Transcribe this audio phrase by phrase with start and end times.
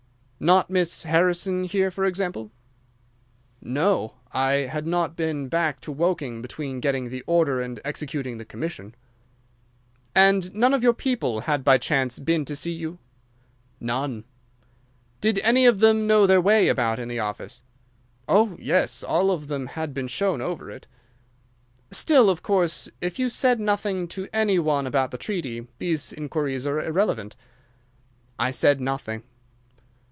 [0.43, 2.49] "Not Miss Harrison here, for example?"
[3.61, 4.15] "No.
[4.31, 8.95] I had not been back to Woking between getting the order and executing the commission."
[10.15, 12.97] "And none of your people had by chance been to see you?"
[13.79, 14.23] "None."
[15.19, 17.61] "Did any of them know their way about in the office?"
[18.27, 20.87] "Oh, yes, all of them had been shown over it."
[21.91, 26.65] "Still, of course, if you said nothing to any one about the treaty these inquiries
[26.65, 27.35] are irrelevant."
[28.39, 29.21] "I said nothing."